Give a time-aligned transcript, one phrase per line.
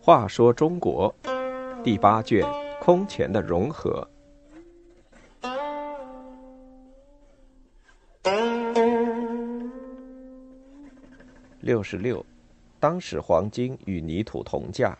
[0.00, 1.14] 话说中国
[1.84, 2.42] 第八卷
[2.80, 4.08] 空前的融合。
[11.60, 12.24] 六十六，
[12.80, 14.96] 当时黄金与泥土同价。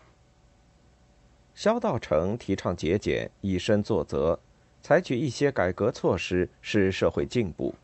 [1.55, 4.39] 萧道成提倡节俭，以身作则，
[4.83, 7.75] 采取一些改革措施，使社会进步。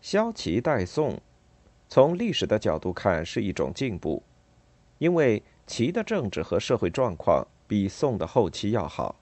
[0.00, 1.20] 萧齐代宋，
[1.88, 4.22] 从历史的角度看是一种进步。
[4.98, 9.14] 因为齐的政治和社会状况比宋的后期要好。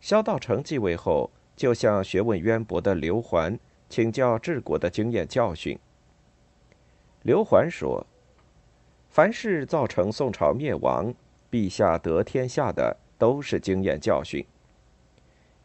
[0.00, 3.58] 萧道成继位后，就向学问渊博的刘桓
[3.88, 5.78] 请教治国的经验教训。
[7.22, 8.06] 刘桓说
[9.10, 11.14] ：“凡是造成宋朝灭亡、
[11.50, 14.44] 陛下得天下的，都是经验教训。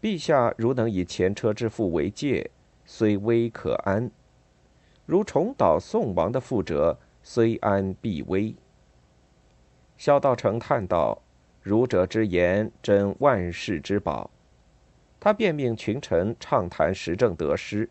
[0.02, 2.52] 陛下如能以前车之覆为戒，
[2.88, 4.09] 虽危可安；
[5.05, 6.98] 如重蹈宋王的覆辙。”
[7.29, 8.55] 虽安必危。
[9.98, 11.21] 萧道成叹道
[11.62, 14.32] ：“儒者之言，真万世之宝。”
[15.20, 17.90] 他便命群臣畅谈时政得失。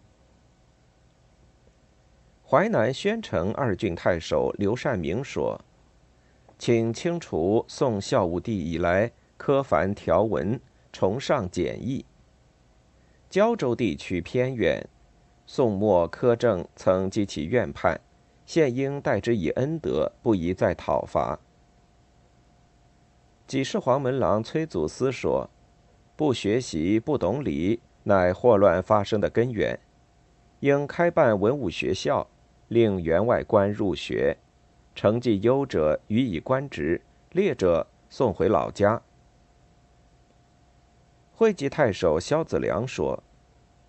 [2.49, 5.61] 淮南宣城二郡太守刘善明说
[6.59, 10.59] ：“请清除宋孝武帝以来苛繁条文，
[10.95, 12.03] 崇尚简易。
[13.29, 14.87] 胶州地区偏远，
[15.47, 18.01] 宋末苛政曾激起怨叛。”
[18.47, 21.37] 现应待之以恩德，不宜再讨伐。
[23.45, 25.51] 几世黄门郎崔祖思说
[26.15, 29.77] ：“不学习、不懂礼，乃祸乱发生的根源。
[30.61, 32.25] 应开办文武学校，
[32.69, 34.37] 令员外官入学，
[34.95, 39.03] 成绩优者予以官职，劣者送回老家。”
[41.39, 43.23] 会稽太守萧子良说：“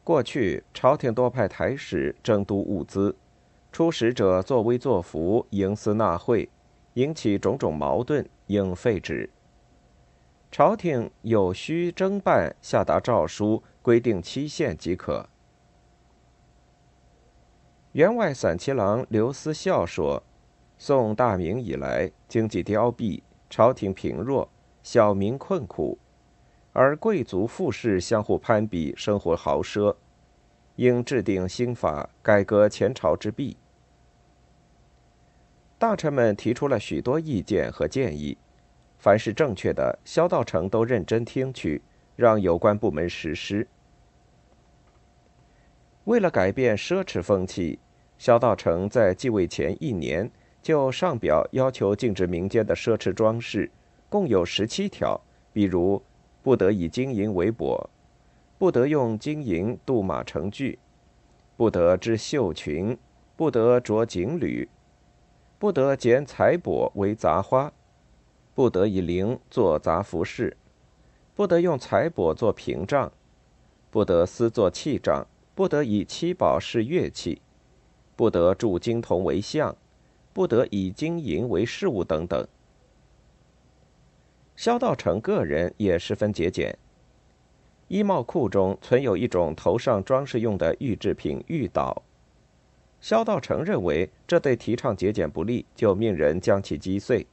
[0.04, 3.16] 过去朝廷多派台使征督物资。”
[3.72, 6.50] 出使者作威作福，营私纳贿，
[6.96, 9.30] 引起种种矛盾，应废止。
[10.52, 15.30] 朝廷有需征办，下达诏书，规定期限即可。
[17.94, 20.22] 员外散骑郎刘思孝说
[20.78, 24.50] ：“宋大明以来，经济凋敝，朝廷贫弱，
[24.84, 25.98] 小民困苦，
[26.80, 29.96] 而贵族富士相互攀比，生活豪奢，
[30.76, 33.58] 应制定新法，改革前朝之弊。”
[35.80, 38.38] 大臣们提出了许多意见和建议，
[39.00, 41.82] 凡是正确的，萧道成都认真听取，
[42.16, 43.68] 让有关部门实施。
[46.04, 47.80] 为了改变奢侈风气，
[48.20, 50.30] 萧道成在继位前一年
[50.62, 53.72] 就上表要求禁止民间的奢侈装饰，
[54.10, 55.20] 共有十七条，
[55.52, 56.00] 比如
[56.48, 57.88] 不得以金银为帛，
[58.58, 60.80] 不得用金银镀马成具，
[61.58, 62.98] 不得织绣裙，
[63.36, 64.70] 不得着锦履。
[65.60, 67.74] 不得剪彩帛为杂花，
[68.56, 70.56] 不得以绫做杂服饰，
[71.36, 73.12] 不得用彩帛做屏障，
[73.92, 77.42] 不得私作器仗，不得以七宝饰乐器，
[78.16, 79.76] 不得铸金铜为像，
[80.32, 82.48] 不得以金银为饰物等等。
[84.58, 86.76] 萧道成个人也十分节俭，
[87.90, 92.02] 衣帽库中存有一种头上装饰用的玉制品玉岛。
[93.00, 97.28] 萧道成认为这对提倡节俭不利，就命人将其击碎。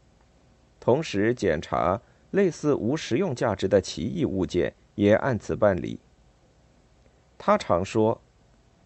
[0.78, 1.98] 同时检查
[2.32, 5.98] 类似无实用价值的奇异物件，也按此办理。
[7.38, 8.20] 他常说：“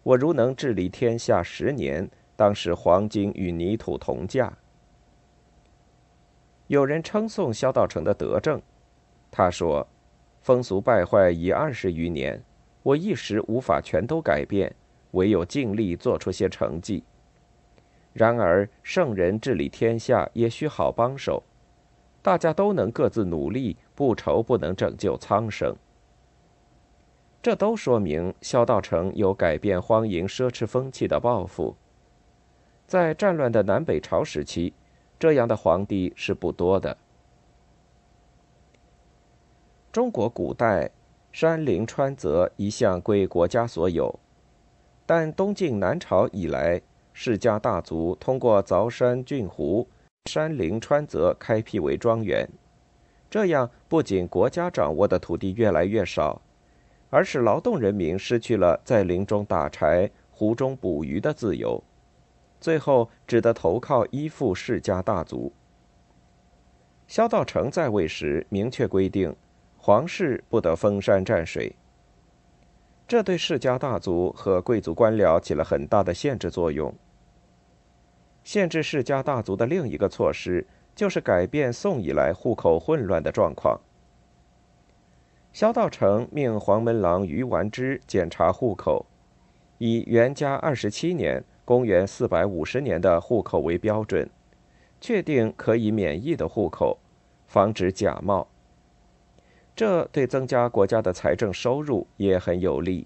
[0.01, 4.57] 我如能治理天下十年，当使黄金与泥土同价。”
[6.69, 8.61] 有人称颂萧道成的德政，
[9.29, 9.85] 他说
[10.41, 12.41] ：“风俗败坏已二十余年，
[12.83, 14.73] 我一时无法全都改变。”
[15.13, 17.03] 唯有尽力做出些成绩。
[18.13, 21.41] 然而，圣人治理天下也需好帮手，
[22.21, 25.75] 大家都能各自努力，不愁不能拯救苍生。
[27.41, 31.75] 这都说明萧道成有改变荒淫奢侈风气的抱负。
[32.85, 34.73] 在战乱的南北朝时期，
[35.19, 36.97] 这样的皇帝是不多的。
[39.91, 40.89] 中国古代，
[41.33, 44.17] 山林川泽一向归国家所有。
[45.05, 46.81] 但东晋南朝以来，
[47.11, 49.87] 世家大族通过凿山浚湖、
[50.25, 52.47] 山林川泽开辟为庄园，
[53.29, 56.39] 这样不仅国家掌握的土地越来越少，
[57.09, 61.83] 而使劳动人民失去了在林中打柴、湖中捕鱼的自由，
[62.59, 65.53] 最后只得投靠依附世家大族。
[67.07, 69.35] 萧道成在位时明确规定，
[69.77, 71.75] 皇室不得封山占水。
[73.07, 76.93] 这对世家大族和贵族官僚起了很大的限制作用。
[78.43, 83.79] 限制世家大族的另一个措施，就是改变宋以来户口混乱的状况。
[85.51, 89.07] 萧道成命黄门郎于完之检查户口，
[89.79, 94.27] 以元嘉二十七年（公元四百五十年）的户口为标准，
[94.99, 96.97] 确定可以免役的户口，
[97.45, 98.47] 防止假冒。
[99.75, 103.05] 这对增加国家的财政收入也很有利。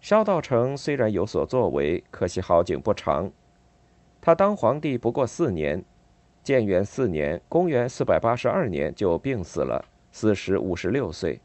[0.00, 3.32] 萧道成虽然有所作为，可惜好景不长。
[4.20, 5.84] 他当皇帝不过四年，
[6.44, 11.40] 建元四年（公元四百八十二年）就病死了，死时五十六岁。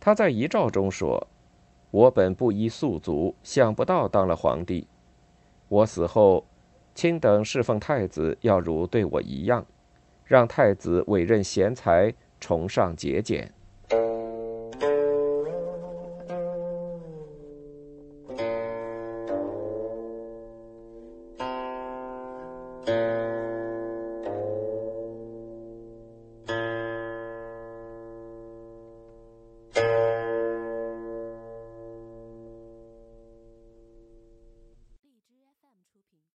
[0.00, 1.28] 他在遗诏中说
[1.90, 4.86] ：“我本不依素族，想不到当了皇帝。
[5.68, 6.46] 我死后，
[6.94, 9.66] 卿等侍奉太子，要如对我一样。”
[10.24, 13.52] 让太子委任贤才，崇尚节俭。